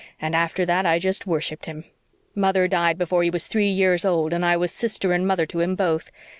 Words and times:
And 0.19 0.33
after 0.35 0.65
that 0.65 0.83
I 0.83 0.97
just 0.97 1.27
worshipped 1.27 1.67
him. 1.67 1.83
Mother 2.33 2.67
died 2.67 2.97
before 2.97 3.21
he 3.21 3.29
was 3.29 3.45
three 3.45 3.69
years 3.69 4.03
old 4.03 4.33
and 4.33 4.43
I 4.43 4.57
was 4.57 4.71
sister 4.71 5.13
and 5.13 5.27
mother 5.27 5.45
to 5.45 5.59
him 5.59 5.75
both. 5.75 6.09